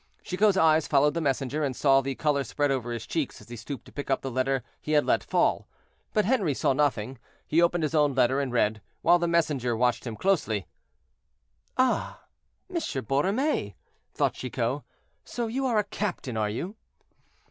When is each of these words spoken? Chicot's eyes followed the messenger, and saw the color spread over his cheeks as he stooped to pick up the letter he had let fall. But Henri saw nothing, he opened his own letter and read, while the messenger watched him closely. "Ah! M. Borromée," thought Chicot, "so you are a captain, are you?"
Chicot's 0.23 0.57
eyes 0.57 0.87
followed 0.87 1.13
the 1.13 1.21
messenger, 1.21 1.63
and 1.63 1.75
saw 1.75 2.01
the 2.01 2.15
color 2.15 2.43
spread 2.43 2.71
over 2.71 2.91
his 2.91 3.05
cheeks 3.05 3.39
as 3.39 3.49
he 3.49 3.55
stooped 3.55 3.85
to 3.85 3.91
pick 3.91 4.09
up 4.09 4.21
the 4.23 4.31
letter 4.31 4.63
he 4.81 4.93
had 4.93 5.05
let 5.05 5.23
fall. 5.23 5.67
But 6.11 6.25
Henri 6.25 6.55
saw 6.55 6.73
nothing, 6.73 7.19
he 7.45 7.61
opened 7.61 7.83
his 7.83 7.93
own 7.93 8.15
letter 8.15 8.41
and 8.41 8.51
read, 8.51 8.81
while 9.03 9.19
the 9.19 9.27
messenger 9.27 9.77
watched 9.77 10.07
him 10.07 10.15
closely. 10.15 10.65
"Ah! 11.77 12.23
M. 12.67 12.77
Borromée," 12.77 13.75
thought 14.11 14.33
Chicot, 14.33 14.81
"so 15.23 15.45
you 15.45 15.67
are 15.67 15.77
a 15.77 15.83
captain, 15.83 16.35
are 16.35 16.49
you?" 16.49 16.77